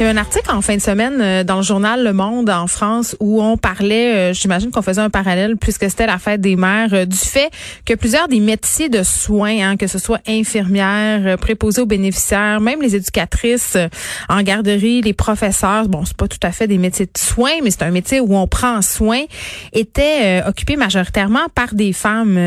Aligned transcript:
Il 0.00 0.04
y 0.04 0.06
a 0.06 0.10
un 0.10 0.16
article 0.16 0.50
en 0.50 0.62
fin 0.62 0.74
de 0.74 0.80
semaine 0.80 1.20
euh, 1.20 1.44
dans 1.44 1.56
le 1.56 1.62
journal 1.62 2.02
Le 2.02 2.14
Monde 2.14 2.48
en 2.48 2.66
France 2.66 3.14
où 3.20 3.42
on 3.42 3.58
parlait, 3.58 4.14
euh, 4.14 4.32
j'imagine 4.32 4.70
qu'on 4.70 4.80
faisait 4.80 5.02
un 5.02 5.10
parallèle 5.10 5.56
puisque 5.58 5.88
c'était 5.88 6.06
la 6.06 6.18
fête 6.18 6.40
des 6.40 6.56
mères, 6.56 6.94
euh, 6.94 7.04
du 7.04 7.16
fait 7.16 7.50
que 7.84 7.92
plusieurs 7.92 8.26
des 8.26 8.40
métiers 8.40 8.88
de 8.88 9.02
soins, 9.02 9.60
hein, 9.60 9.76
que 9.76 9.86
ce 9.86 9.98
soit 9.98 10.20
infirmières, 10.26 11.36
préposées 11.36 11.82
aux 11.82 11.86
bénéficiaires, 11.86 12.60
même 12.60 12.80
les 12.80 12.96
éducatrices 12.96 13.76
en 14.30 14.42
garderie, 14.42 15.02
les 15.02 15.12
professeurs, 15.12 15.88
bon, 15.88 16.06
c'est 16.06 16.16
pas 16.16 16.26
tout 16.26 16.40
à 16.42 16.52
fait 16.52 16.66
des 16.66 16.78
métiers 16.78 17.06
de 17.06 17.18
soins, 17.18 17.60
mais 17.62 17.70
c'est 17.70 17.82
un 17.82 17.90
métier 17.90 18.18
où 18.18 18.34
on 18.34 18.46
prend 18.46 18.80
soin, 18.80 19.20
étaient 19.74 20.42
occupés 20.46 20.76
majoritairement 20.76 21.48
par 21.54 21.74
des 21.74 21.92
femmes. 21.92 22.38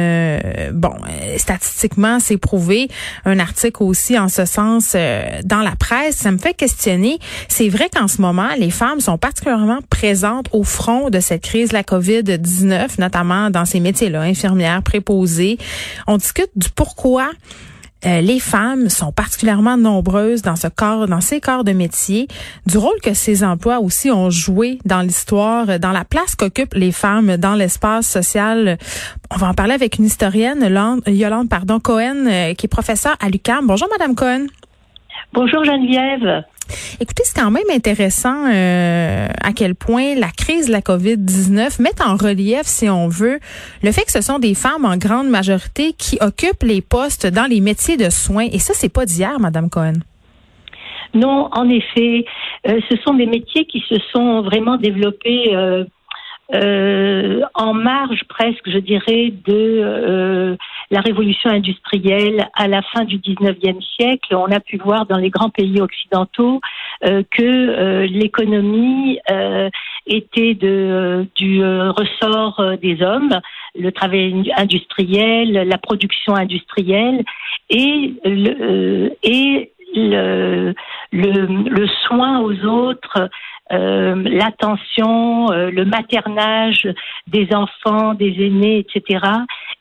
bon, 0.74 0.96
statistiquement, 1.38 2.20
c'est 2.20 2.38
prouvé. 2.38 2.88
Un 3.24 3.40
article 3.40 3.84
aussi 3.84 4.18
en 4.18 4.30
ce 4.30 4.46
sens 4.46 4.96
dans 5.44 5.62
la 5.62 5.76
presse, 5.76 6.16
ça 6.16 6.32
me 6.32 6.38
fait 6.38 6.54
questionner 6.54 7.20
c'est 7.48 7.70
vrai 7.70 7.90
qu'en 7.94 8.08
ce 8.08 8.22
moment, 8.22 8.50
les 8.58 8.70
femmes 8.70 9.00
sont 9.00 9.18
particulièrement 9.18 9.80
présentes 9.90 10.48
au 10.52 10.64
front 10.64 11.10
de 11.10 11.20
cette 11.20 11.44
crise 11.44 11.70
de 11.70 11.74
la 11.74 11.84
COVID-19, 11.84 13.00
notamment 13.00 13.50
dans 13.50 13.66
ces 13.66 13.80
métiers-là, 13.80 14.22
infirmières, 14.22 14.84
préposées. 14.84 15.58
On 16.08 16.18
discute 16.18 16.52
du 16.56 16.70
pourquoi 16.70 17.32
euh, 18.06 18.22
les 18.22 18.40
femmes 18.40 18.90
sont 18.90 19.12
particulièrement 19.12 19.78
nombreuses 19.78 20.44
dans 20.44 20.56
ce 20.56 20.68
corps, 20.68 21.08
dans 21.08 21.22
ces 21.22 21.42
corps 21.42 21.64
de 21.64 21.72
métier, 21.72 22.28
du 22.68 22.78
rôle 22.78 23.00
que 23.02 23.14
ces 23.16 23.44
emplois 23.44 23.80
aussi 23.80 24.12
ont 24.12 24.30
joué 24.30 24.78
dans 24.86 25.02
l'histoire, 25.02 25.80
dans 25.80 25.92
la 25.92 26.06
place 26.06 26.36
qu'occupent 26.36 26.76
les 26.76 26.92
femmes 26.92 27.38
dans 27.38 27.56
l'espace 27.56 28.08
social. 28.08 28.78
On 29.32 29.38
va 29.38 29.48
en 29.48 29.54
parler 29.54 29.74
avec 29.74 29.98
une 29.98 30.06
historienne, 30.06 30.62
Yolande, 31.08 31.50
pardon, 31.50 31.80
Cohen, 31.80 32.28
euh, 32.28 32.54
qui 32.54 32.68
est 32.68 32.70
professeure 32.70 33.16
à 33.20 33.30
l'UQAM. 33.30 33.66
Bonjour, 33.66 33.88
Madame 33.92 34.14
Cohen. 34.14 34.48
Bonjour 35.34 35.64
Geneviève. 35.64 36.44
Écoutez, 37.00 37.24
c'est 37.26 37.40
quand 37.40 37.52
même 37.52 37.70
intéressant 37.72 38.48
euh, 38.52 39.28
à 39.44 39.54
quel 39.54 39.76
point 39.76 40.16
la 40.16 40.30
crise 40.30 40.68
de 40.68 40.72
la 40.72 40.82
COVID-19 40.82 41.82
met 41.82 42.02
en 42.02 42.16
relief, 42.16 42.64
si 42.64 42.90
on 42.90 43.08
veut, 43.08 43.40
le 43.84 43.92
fait 43.92 44.04
que 44.04 44.12
ce 44.12 44.22
sont 44.22 44.40
des 44.40 44.56
femmes 44.56 44.86
en 44.86 44.98
grande 44.98 45.28
majorité 45.28 45.94
qui 45.94 46.18
occupent 46.22 46.64
les 46.64 46.82
postes 46.82 47.28
dans 47.28 47.50
les 47.50 47.62
métiers 47.62 47.98
de 47.98 48.10
soins. 48.10 48.48
Et 48.52 48.60
ça, 48.60 48.74
c'est 48.74 48.92
pas 48.92 49.06
d'hier, 49.06 49.40
Madame 49.40 49.70
Cohen. 49.70 49.94
Non, 51.14 51.50
en 51.52 51.70
effet, 51.70 52.26
euh, 52.68 52.80
ce 52.90 52.98
sont 53.06 53.14
des 53.14 53.26
métiers 53.26 53.66
qui 53.66 53.84
se 53.88 53.96
sont 54.14 54.42
vraiment 54.42 54.78
développés 54.78 55.56
euh, 56.54 57.42
en 57.54 57.74
marge 57.74 58.22
presque, 58.28 58.70
je 58.70 58.78
dirais, 58.80 59.34
de 59.46 60.58
la 60.92 61.02
révolution 61.02 61.50
industrielle 61.50 62.48
à 62.54 62.68
la 62.68 62.82
fin 62.82 63.04
du 63.04 63.18
19e 63.18 63.82
siècle. 63.96 64.36
On 64.36 64.52
a 64.52 64.60
pu 64.60 64.78
voir 64.78 65.06
dans 65.06 65.18
les 65.18 65.30
grands 65.30 65.50
pays 65.50 65.82
occidentaux 65.82 66.62
euh, 67.06 67.24
que 67.32 68.06
l'économie 68.06 69.20
était 70.08 70.54
de, 70.54 71.26
du 71.36 71.64
ressort 71.64 72.78
des 72.82 73.02
hommes, 73.02 73.40
le 73.78 73.92
travail 73.92 74.52
industriel, 74.56 75.52
la 75.52 75.78
production 75.78 76.36
industrielle 76.36 77.24
et 77.70 78.14
le, 78.24 79.12
et 79.24 79.72
le, 79.96 80.74
le, 81.12 81.46
le 81.70 81.88
soin 82.06 82.42
aux 82.42 82.66
autres 82.66 83.30
euh, 83.72 84.16
l'attention, 84.26 85.52
euh, 85.52 85.72
le 85.72 85.86
maternage 85.86 86.88
des 87.26 87.48
enfants, 87.54 88.14
des 88.14 88.36
aînés, 88.46 88.78
etc., 88.80 89.26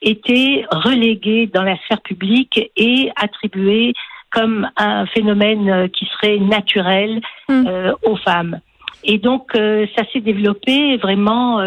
étaient 0.01 0.65
relégués 0.71 1.47
dans 1.53 1.61
la 1.63 1.77
sphère 1.77 2.01
publique 2.01 2.71
et 2.75 3.11
attribués 3.15 3.93
comme 4.31 4.67
un 4.75 5.05
phénomène 5.05 5.89
qui 5.89 6.05
serait 6.05 6.39
naturel 6.39 7.21
euh, 7.49 7.93
aux 8.03 8.17
femmes. 8.17 8.59
Et 9.03 9.17
donc, 9.17 9.51
ça 9.53 10.03
s'est 10.11 10.21
développé 10.21 10.97
vraiment 10.97 11.59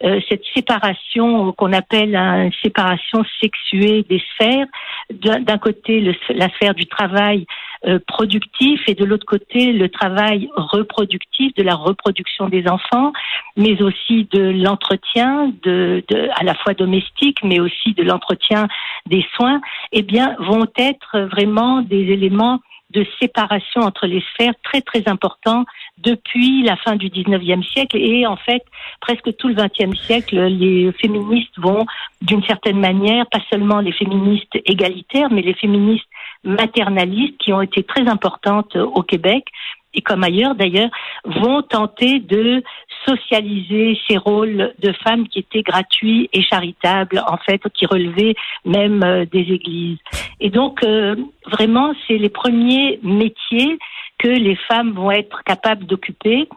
cette 0.00 0.42
séparation 0.54 1.52
qu'on 1.52 1.72
appelle 1.72 2.16
une 2.16 2.52
séparation 2.62 3.24
sexuée 3.40 4.04
des 4.08 4.22
sphères. 4.34 4.66
D'un 5.10 5.58
côté, 5.58 6.14
la 6.30 6.48
sphère 6.50 6.74
du 6.74 6.86
travail 6.86 7.46
euh, 7.84 7.98
productif 8.06 8.80
et 8.86 8.94
de 8.94 9.04
l'autre 9.04 9.26
côté 9.26 9.72
le 9.72 9.88
travail 9.88 10.48
reproductif 10.54 11.52
de 11.54 11.64
la 11.64 11.74
reproduction 11.74 12.48
des 12.48 12.68
enfants, 12.68 13.12
mais 13.56 13.82
aussi 13.82 14.28
de 14.30 14.40
l'entretien 14.40 15.52
de, 15.64 16.04
de, 16.06 16.28
à 16.36 16.44
la 16.44 16.54
fois 16.54 16.74
domestique, 16.74 17.38
mais 17.42 17.58
aussi 17.58 17.92
de 17.94 18.04
l'entretien 18.04 18.68
des 19.06 19.26
soins, 19.34 19.60
eh 19.90 20.02
bien 20.02 20.36
vont 20.38 20.68
être 20.76 21.22
vraiment 21.22 21.82
des 21.82 22.12
éléments 22.12 22.60
de 22.92 23.06
séparation 23.20 23.80
entre 23.82 24.06
les 24.06 24.22
sphères 24.32 24.54
très 24.62 24.80
très 24.82 25.08
importants 25.08 25.64
depuis 25.98 26.62
la 26.62 26.76
fin 26.76 26.96
du 26.96 27.08
19e 27.08 27.62
siècle 27.64 27.96
et 27.96 28.26
en 28.26 28.36
fait 28.36 28.62
presque 29.00 29.36
tout 29.36 29.48
le 29.48 29.54
20e 29.54 29.94
siècle 29.96 30.40
les 30.46 30.92
féministes 30.92 31.58
vont 31.58 31.86
d'une 32.20 32.42
certaine 32.44 32.78
manière 32.78 33.26
pas 33.26 33.40
seulement 33.50 33.80
les 33.80 33.92
féministes 33.92 34.58
égalitaires 34.66 35.30
mais 35.30 35.42
les 35.42 35.54
féministes 35.54 36.08
maternalistes 36.44 37.38
qui 37.38 37.52
ont 37.52 37.62
été 37.62 37.82
très 37.82 38.08
importantes 38.08 38.76
au 38.76 39.02
Québec 39.02 39.46
et 39.94 40.00
comme 40.00 40.24
ailleurs 40.24 40.54
d'ailleurs, 40.54 40.90
vont 41.24 41.62
tenter 41.62 42.18
de 42.20 42.62
socialiser 43.06 43.98
ces 44.08 44.16
rôles 44.16 44.72
de 44.78 44.92
femmes 45.04 45.28
qui 45.28 45.40
étaient 45.40 45.62
gratuits 45.62 46.28
et 46.32 46.42
charitables, 46.42 47.22
en 47.26 47.36
fait, 47.38 47.60
qui 47.74 47.86
relevaient 47.86 48.34
même 48.64 49.02
euh, 49.02 49.24
des 49.24 49.40
églises. 49.40 49.98
Et 50.40 50.50
donc, 50.50 50.82
euh, 50.82 51.16
vraiment, 51.46 51.92
c'est 52.06 52.18
les 52.18 52.28
premiers 52.28 53.00
métiers 53.02 53.78
que 54.18 54.28
les 54.28 54.56
femmes 54.68 54.92
vont 54.92 55.10
être 55.10 55.42
capables 55.44 55.84
d'occuper 55.84 56.48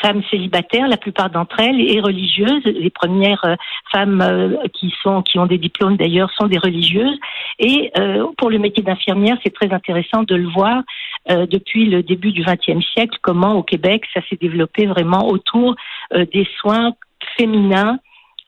femmes 0.00 0.22
célibataires, 0.30 0.88
la 0.88 0.96
plupart 0.96 1.30
d'entre 1.30 1.60
elles, 1.60 1.80
et 1.80 2.00
religieuses. 2.00 2.64
Les 2.64 2.90
premières 2.90 3.44
euh, 3.44 3.56
femmes 3.92 4.20
euh, 4.20 4.56
qui 4.72 4.92
sont, 5.02 5.22
qui 5.22 5.38
ont 5.38 5.46
des 5.46 5.58
diplômes 5.58 5.96
d'ailleurs, 5.96 6.30
sont 6.32 6.46
des 6.46 6.58
religieuses. 6.58 7.18
Et 7.58 7.90
euh, 7.98 8.26
pour 8.36 8.50
le 8.50 8.58
métier 8.58 8.82
d'infirmière, 8.82 9.38
c'est 9.42 9.54
très 9.54 9.72
intéressant 9.72 10.22
de 10.22 10.34
le 10.34 10.48
voir 10.48 10.82
depuis 11.26 11.86
le 11.86 12.02
début 12.02 12.32
du 12.32 12.42
XXe 12.42 12.84
siècle, 12.92 13.18
comment 13.22 13.54
au 13.54 13.62
Québec 13.62 14.04
ça 14.12 14.20
s'est 14.28 14.36
développé 14.38 14.84
vraiment 14.84 15.26
autour 15.28 15.74
des 16.12 16.46
soins 16.58 16.92
féminins 17.38 17.98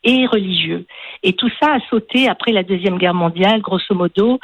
et 0.05 0.27
religieux. 0.27 0.85
Et 1.23 1.33
tout 1.33 1.49
ça 1.59 1.73
a 1.73 1.81
sauté 1.89 2.29
après 2.29 2.53
la 2.53 2.63
deuxième 2.63 2.99
guerre 2.99 3.15
mondiale, 3.15 3.63
grosso 3.63 3.95
modo, 3.95 4.41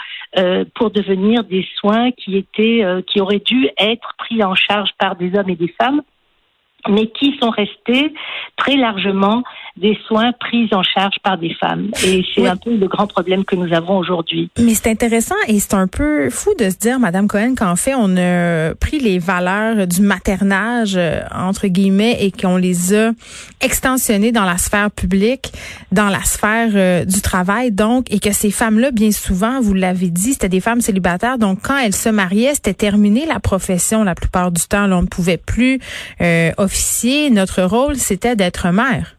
pour 0.75 0.91
devenir 0.91 1.44
des 1.44 1.69
soins 1.78 2.10
qui 2.12 2.39
étaient, 2.39 2.83
qui 3.06 3.21
auraient 3.21 3.43
dû 3.44 3.69
être 3.78 4.15
pris 4.16 4.43
en 4.43 4.54
charge 4.54 4.93
par 4.99 5.16
des 5.16 5.39
hommes 5.39 5.50
et 5.50 5.56
des 5.56 5.75
femmes 5.78 6.00
mais 6.88 7.08
qui 7.08 7.36
sont 7.40 7.50
restés 7.50 8.12
très 8.56 8.76
largement 8.76 9.42
des 9.76 9.98
soins 10.06 10.32
pris 10.32 10.68
en 10.72 10.82
charge 10.82 11.14
par 11.22 11.38
des 11.38 11.54
femmes. 11.54 11.90
Et 12.04 12.24
c'est 12.34 12.46
un 12.46 12.56
peu 12.56 12.76
le 12.76 12.86
grand 12.88 13.06
problème 13.06 13.44
que 13.44 13.56
nous 13.56 13.72
avons 13.72 13.98
aujourd'hui. 13.98 14.50
Mais 14.58 14.74
c'est 14.74 14.90
intéressant 14.90 15.34
et 15.48 15.60
c'est 15.60 15.74
un 15.74 15.86
peu 15.86 16.28
fou 16.28 16.50
de 16.58 16.68
se 16.68 16.76
dire, 16.76 16.98
Madame 16.98 17.26
Cohen, 17.26 17.54
qu'en 17.56 17.76
fait, 17.76 17.94
on 17.96 18.16
a 18.16 18.74
pris 18.74 18.98
les 18.98 19.18
valeurs 19.18 19.86
du 19.86 20.02
maternage, 20.02 20.94
euh, 20.96 21.20
entre 21.34 21.68
guillemets, 21.68 22.18
et 22.20 22.30
qu'on 22.30 22.56
les 22.56 22.94
a 22.94 23.12
extensionnées 23.62 24.32
dans 24.32 24.44
la 24.44 24.58
sphère 24.58 24.90
publique, 24.90 25.52
dans 25.90 26.08
la 26.08 26.22
sphère 26.22 26.70
euh, 26.74 27.04
du 27.04 27.22
travail, 27.22 27.72
donc, 27.72 28.12
et 28.12 28.18
que 28.18 28.32
ces 28.32 28.50
femmes-là, 28.50 28.90
bien 28.90 29.10
souvent, 29.10 29.60
vous 29.60 29.74
l'avez 29.74 30.10
dit, 30.10 30.34
c'était 30.34 30.50
des 30.50 30.60
femmes 30.60 30.82
célibataires, 30.82 31.38
donc 31.38 31.60
quand 31.62 31.78
elles 31.78 31.94
se 31.94 32.10
mariaient, 32.10 32.54
c'était 32.54 32.74
terminé 32.74 33.24
la 33.26 33.40
profession 33.40 34.04
la 34.04 34.14
plupart 34.14 34.50
du 34.50 34.62
temps. 34.62 34.86
Là, 34.86 34.98
on 34.98 35.02
ne 35.02 35.06
pouvait 35.06 35.36
plus 35.36 35.80
euh, 36.20 36.50
officier. 36.72 37.30
Notre 37.30 37.63
rôle, 37.63 37.97
c'était 37.97 38.36
d'être 38.36 38.71
mère. 38.71 39.16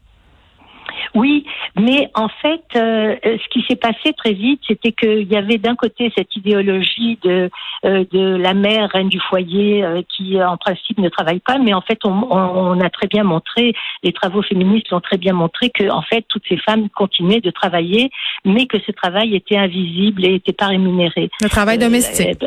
Oui, 1.14 1.44
mais 1.76 2.10
en 2.14 2.28
fait, 2.28 2.64
euh, 2.74 3.14
ce 3.22 3.48
qui 3.50 3.64
s'est 3.68 3.76
passé 3.76 4.12
très 4.16 4.32
vite, 4.32 4.60
c'était 4.66 4.90
qu'il 4.90 5.30
y 5.30 5.36
avait 5.36 5.58
d'un 5.58 5.76
côté 5.76 6.12
cette 6.16 6.34
idéologie 6.34 7.18
de 7.22 7.50
euh, 7.84 8.04
de 8.10 8.36
la 8.36 8.52
mère 8.52 8.90
reine 8.90 9.08
du 9.08 9.20
foyer 9.20 9.84
euh, 9.84 10.02
qui 10.08 10.42
en 10.42 10.56
principe 10.56 10.98
ne 10.98 11.08
travaille 11.08 11.38
pas, 11.38 11.58
mais 11.58 11.72
en 11.72 11.82
fait, 11.82 11.98
on, 12.04 12.10
on, 12.10 12.80
a 12.80 12.90
très 12.90 13.06
bien 13.06 13.22
montré, 13.22 13.74
les 14.02 14.12
travaux 14.12 14.42
féministes 14.42 14.90
l'ont 14.90 15.00
très 15.00 15.18
bien 15.18 15.34
montré 15.34 15.70
que 15.70 15.88
en 15.88 16.02
fait, 16.02 16.24
toutes 16.28 16.44
ces 16.48 16.56
femmes 16.56 16.88
continuaient 16.90 17.40
de 17.40 17.50
travailler, 17.50 18.10
mais 18.44 18.66
que 18.66 18.78
ce 18.84 18.90
travail 18.90 19.36
était 19.36 19.56
invisible 19.56 20.24
et 20.24 20.30
n'était 20.30 20.52
pas 20.52 20.66
rémunéré. 20.66 21.30
Le 21.40 21.48
travail 21.48 21.78
domestique 21.78 22.44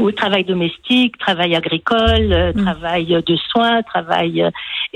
ou 0.00 0.12
travail 0.12 0.44
domestique, 0.44 1.16
travail 1.18 1.54
agricole, 1.54 2.32
euh, 2.32 2.52
mm. 2.54 2.64
travail 2.64 3.06
de 3.26 3.36
soins, 3.50 3.82
travail. 3.82 4.42
Euh, 4.42 4.50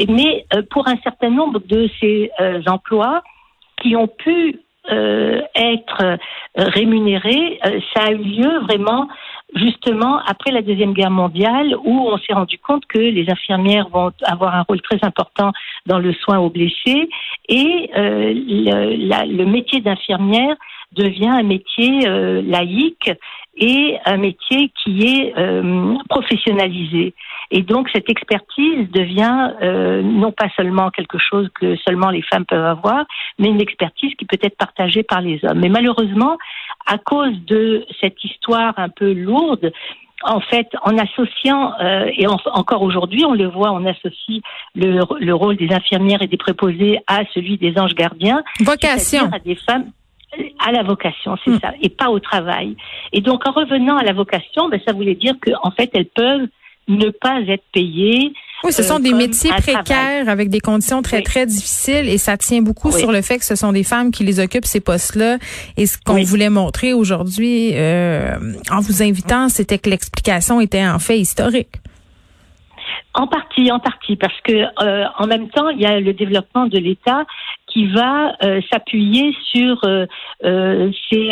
mais 0.08 0.44
euh, 0.54 0.62
pour 0.70 0.88
un 0.88 0.96
certain 1.02 1.30
nombre 1.30 1.60
de 1.66 1.88
ces 2.00 2.30
emplois 2.66 3.22
qui 3.82 3.96
ont 3.96 4.08
pu 4.08 4.60
être 5.54 6.18
rémunérés, 6.56 7.60
ça 7.94 8.04
a 8.06 8.10
eu 8.10 8.16
lieu 8.16 8.58
vraiment 8.60 9.06
justement 9.54 10.18
après 10.26 10.50
la 10.50 10.62
deuxième 10.62 10.94
guerre 10.94 11.10
mondiale 11.10 11.76
où 11.84 12.08
on 12.08 12.16
s'est 12.18 12.32
rendu 12.32 12.58
compte 12.58 12.86
que 12.86 12.98
les 12.98 13.30
infirmières 13.30 13.88
vont 13.90 14.10
avoir 14.24 14.54
un 14.56 14.62
rôle 14.62 14.80
très 14.80 14.98
important 15.02 15.52
dans 15.86 15.98
le 15.98 16.12
soin 16.14 16.38
aux 16.38 16.50
blessés 16.50 17.08
et 17.48 17.90
le, 17.94 19.26
le 19.26 19.44
métier 19.44 19.80
d'infirmière 19.80 20.56
devient 20.92 21.28
un 21.28 21.42
métier 21.42 22.00
laïque 22.42 23.10
et 23.60 23.98
un 24.06 24.16
métier 24.16 24.72
qui 24.82 25.02
est 25.02 25.36
euh, 25.36 25.94
professionnalisé. 26.08 27.14
Et 27.50 27.62
donc 27.62 27.88
cette 27.92 28.08
expertise 28.08 28.90
devient 28.90 29.52
euh, 29.62 30.02
non 30.02 30.32
pas 30.32 30.48
seulement 30.56 30.90
quelque 30.90 31.18
chose 31.18 31.48
que 31.60 31.76
seulement 31.76 32.10
les 32.10 32.22
femmes 32.22 32.46
peuvent 32.46 32.64
avoir, 32.64 33.04
mais 33.38 33.48
une 33.48 33.60
expertise 33.60 34.14
qui 34.14 34.24
peut 34.24 34.38
être 34.40 34.56
partagée 34.56 35.02
par 35.02 35.20
les 35.20 35.40
hommes. 35.44 35.58
Mais 35.58 35.68
malheureusement, 35.68 36.38
à 36.86 36.98
cause 36.98 37.34
de 37.46 37.84
cette 38.00 38.22
histoire 38.24 38.74
un 38.78 38.88
peu 38.88 39.12
lourde, 39.12 39.72
en 40.22 40.40
fait, 40.40 40.68
en 40.82 40.96
associant, 40.98 41.72
euh, 41.80 42.10
et 42.16 42.26
encore 42.26 42.82
aujourd'hui, 42.82 43.24
on 43.24 43.32
le 43.32 43.48
voit, 43.48 43.72
on 43.72 43.86
associe 43.86 44.42
le, 44.74 45.00
le, 45.18 45.34
rôle 45.34 45.56
des 45.56 45.72
infirmières 45.72 46.20
et 46.20 46.26
des 46.26 46.36
préposés 46.36 46.98
à 47.06 47.22
celui 47.32 47.56
des 47.56 47.78
anges 47.78 47.94
gardiens. 47.94 48.42
Vocation. 48.60 49.30
À 49.32 49.38
des 49.38 49.54
femmes 49.54 49.90
à 50.66 50.72
la 50.72 50.82
vocation, 50.82 51.36
c'est 51.44 51.52
hmm. 51.52 51.60
ça, 51.60 51.72
et 51.80 51.88
pas 51.88 52.10
au 52.10 52.18
travail. 52.18 52.76
Et 53.12 53.20
donc, 53.20 53.46
en 53.46 53.52
revenant 53.52 53.96
à 53.96 54.02
la 54.02 54.12
vocation, 54.12 54.68
ben, 54.68 54.80
ça 54.86 54.92
voulait 54.92 55.14
dire 55.14 55.34
qu'en 55.40 55.70
fait, 55.70 55.90
elles 55.94 56.06
peuvent 56.06 56.48
ne 56.88 57.10
pas 57.10 57.40
être 57.46 57.64
payées. 57.72 58.32
Oui, 58.64 58.72
ce 58.72 58.82
sont 58.82 58.96
euh, 58.96 59.02
des 59.02 59.14
métiers 59.14 59.50
précaires 59.50 60.28
avec 60.28 60.50
des 60.50 60.60
conditions 60.60 61.00
très, 61.02 61.22
très 61.22 61.46
difficiles 61.46 62.08
et 62.08 62.18
ça 62.18 62.36
tient 62.36 62.60
beaucoup 62.60 62.92
sur 62.92 63.10
le 63.10 63.22
fait 63.22 63.38
que 63.38 63.44
ce 63.44 63.54
sont 63.54 63.72
des 63.72 63.84
femmes 63.84 64.10
qui 64.10 64.24
les 64.24 64.38
occupent, 64.38 64.66
ces 64.66 64.80
postes-là. 64.80 65.38
Et 65.76 65.86
ce 65.86 65.96
qu'on 65.98 66.22
voulait 66.22 66.50
montrer 66.50 66.92
aujourd'hui 66.92 67.70
euh, 67.74 68.36
en 68.70 68.80
vous 68.80 69.02
invitant, 69.02 69.48
c'était 69.48 69.78
que 69.78 69.88
l'explication 69.88 70.60
était 70.60 70.86
en 70.86 70.98
fait 70.98 71.18
historique. 71.18 71.76
En 73.14 73.26
partie, 73.26 73.72
en 73.72 73.80
partie, 73.80 74.16
parce 74.16 74.38
que 74.42 74.52
euh, 74.52 75.04
en 75.18 75.26
même 75.26 75.48
temps, 75.48 75.68
il 75.70 75.80
y 75.80 75.86
a 75.86 75.98
le 75.98 76.12
développement 76.12 76.66
de 76.66 76.78
l'État 76.78 77.24
qui 77.72 77.86
va 77.86 78.36
euh, 78.42 78.60
s'appuyer 78.70 79.34
sur 79.52 79.80
euh, 79.84 80.06
ces, 81.10 81.30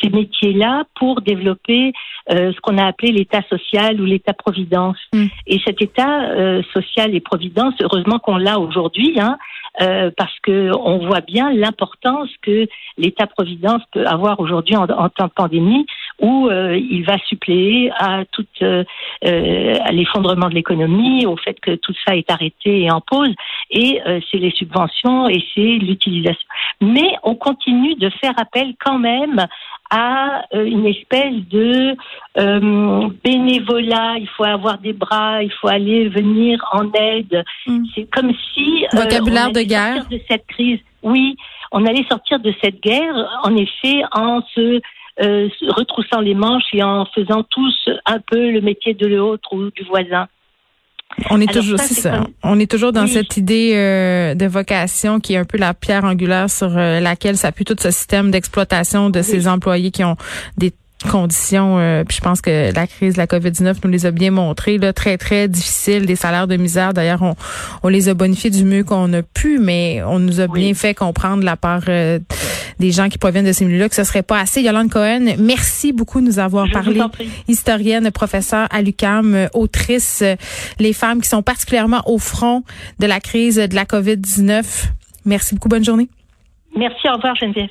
ces 0.00 0.10
métiers-là 0.10 0.84
pour 0.98 1.20
développer 1.20 1.92
ce 2.28 2.60
qu'on 2.60 2.78
a 2.78 2.86
appelé 2.86 3.12
l'État 3.12 3.42
social 3.48 4.00
ou 4.00 4.04
l'État-providence. 4.04 4.98
Mm. 5.12 5.26
Et 5.46 5.60
cet 5.64 5.82
État 5.82 6.62
social 6.72 7.14
et 7.14 7.20
providence, 7.20 7.74
heureusement 7.82 8.18
qu'on 8.18 8.36
l'a 8.36 8.58
aujourd'hui, 8.58 9.18
hein, 9.18 9.36
euh, 9.80 10.10
parce 10.16 10.36
que 10.42 10.72
on 10.76 11.06
voit 11.06 11.20
bien 11.20 11.52
l'importance 11.52 12.28
que 12.42 12.66
l'État-providence 12.98 13.82
peut 13.92 14.04
avoir 14.04 14.40
aujourd'hui 14.40 14.76
en, 14.76 14.86
temps 14.86 15.26
de 15.26 15.32
pandémie, 15.34 15.86
où 16.20 16.48
euh, 16.48 16.76
il 16.76 17.04
va 17.04 17.18
suppléer 17.18 17.90
à 17.98 18.24
tout 18.30 18.46
euh, 18.62 18.84
l'effondrement 19.22 20.48
de 20.48 20.54
l'économie, 20.54 21.26
au 21.26 21.36
fait 21.36 21.58
que 21.60 21.74
tout 21.76 21.94
ça 22.06 22.16
est 22.16 22.30
arrêté 22.30 22.82
et 22.82 22.90
en 22.90 23.00
pause, 23.00 23.34
et 23.70 24.00
c'est 24.30 24.38
les 24.38 24.50
subventions 24.50 25.28
et 25.28 25.42
c'est 25.54 25.60
l'utilisation. 25.60 26.46
Mais 26.80 27.14
on 27.22 27.34
continue 27.34 27.94
de 27.94 28.10
faire 28.20 28.34
appel 28.36 28.74
quand 28.84 28.98
même 28.98 29.46
à 29.90 30.42
une 30.52 30.86
espèce 30.86 31.34
de 31.50 31.96
bénévolat. 33.24 34.18
Il 34.18 34.28
faut 34.36 34.44
avoir 34.44 34.78
des 34.78 34.92
bras, 34.92 35.42
il 35.42 35.52
faut 35.52 35.68
aller 35.68 36.08
venir 36.08 36.64
en 36.72 36.90
aide. 36.92 37.44
Mm. 37.66 37.84
C'est 37.94 38.10
comme 38.10 38.32
si 38.54 38.84
vocabulaire 38.92 39.52
de 39.52 39.62
guerre 39.62 40.06
de 40.08 40.20
cette 40.28 40.46
crise. 40.46 40.80
Oui, 41.02 41.36
on 41.72 41.86
allait 41.86 42.04
sortir 42.08 42.40
de 42.40 42.52
cette 42.62 42.82
guerre, 42.82 43.14
en 43.44 43.56
effet, 43.56 44.02
en 44.12 44.42
se 44.54 44.80
euh, 45.22 45.48
retroussant 45.68 46.20
les 46.20 46.34
manches 46.34 46.64
et 46.72 46.82
en 46.82 47.04
faisant 47.14 47.42
tous 47.50 47.88
un 48.06 48.18
peu 48.20 48.50
le 48.50 48.60
métier 48.60 48.94
de 48.94 49.06
l'autre 49.06 49.52
ou 49.52 49.70
du 49.70 49.84
voisin. 49.84 50.28
On 51.28 51.40
est 51.40 51.52
toujours, 51.52 51.78
ça. 51.78 52.24
On 52.42 52.58
est 52.60 52.70
toujours 52.70 52.92
dans 52.92 53.06
cette 53.06 53.36
idée 53.36 53.72
euh, 53.74 54.34
de 54.34 54.46
vocation 54.46 55.18
qui 55.18 55.34
est 55.34 55.38
un 55.38 55.44
peu 55.44 55.58
la 55.58 55.74
pierre 55.74 56.04
angulaire 56.04 56.48
sur 56.48 56.76
euh, 56.76 57.00
laquelle 57.00 57.36
s'appuie 57.36 57.64
tout 57.64 57.76
ce 57.78 57.90
système 57.90 58.30
d'exploitation 58.30 59.10
de 59.10 59.20
ces 59.20 59.48
employés 59.48 59.90
qui 59.90 60.04
ont 60.04 60.16
des 60.56 60.72
conditions, 61.08 61.78
euh, 61.78 62.04
puis 62.04 62.18
je 62.18 62.22
pense 62.22 62.40
que 62.40 62.74
la 62.74 62.86
crise 62.86 63.14
de 63.14 63.18
la 63.18 63.26
COVID-19 63.26 63.76
nous 63.84 63.90
les 63.90 64.06
a 64.06 64.10
bien 64.10 64.30
montrées, 64.30 64.78
là, 64.78 64.92
très, 64.92 65.16
très 65.16 65.48
difficiles, 65.48 66.06
des 66.06 66.16
salaires 66.16 66.46
de 66.46 66.56
misère. 66.56 66.92
D'ailleurs, 66.92 67.22
on, 67.22 67.34
on 67.82 67.88
les 67.88 68.08
a 68.08 68.14
bonifiés 68.14 68.50
du 68.50 68.64
mieux 68.64 68.84
qu'on 68.84 69.12
a 69.12 69.22
pu, 69.22 69.58
mais 69.58 70.02
on 70.06 70.18
nous 70.18 70.40
a 70.40 70.46
bien 70.46 70.74
fait 70.74 70.94
comprendre 70.94 71.42
la 71.42 71.56
part 71.56 71.82
euh, 71.88 72.18
des 72.80 72.90
gens 72.90 73.08
qui 73.08 73.18
proviennent 73.18 73.46
de 73.46 73.52
ces 73.52 73.64
milieux-là 73.64 73.88
que 73.88 73.94
ce 73.94 74.04
serait 74.04 74.24
pas 74.24 74.40
assez. 74.40 74.62
Yolande 74.62 74.90
Cohen, 74.90 75.36
merci 75.38 75.92
beaucoup 75.92 76.20
de 76.20 76.26
nous 76.26 76.38
avoir 76.38 76.68
parlé. 76.72 77.00
Historienne, 77.46 78.10
professeure 78.10 78.66
à 78.70 78.82
l'UQAM, 78.82 79.48
autrice, 79.54 80.24
les 80.80 80.92
femmes 80.92 81.20
qui 81.20 81.28
sont 81.28 81.42
particulièrement 81.42 82.02
au 82.06 82.18
front 82.18 82.64
de 82.98 83.06
la 83.06 83.20
crise 83.20 83.56
de 83.56 83.74
la 83.74 83.84
COVID-19. 83.84 84.88
Merci 85.26 85.54
beaucoup. 85.54 85.68
Bonne 85.68 85.84
journée. 85.84 86.08
Merci. 86.74 87.08
Au 87.08 87.16
revoir, 87.16 87.36
Geneviève. 87.36 87.68